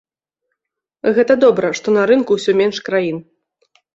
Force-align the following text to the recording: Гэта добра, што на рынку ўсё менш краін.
Гэта 1.17 1.33
добра, 1.43 1.69
што 1.79 1.93
на 1.97 2.07
рынку 2.13 2.31
ўсё 2.39 2.51
менш 2.61 2.77
краін. 2.87 3.17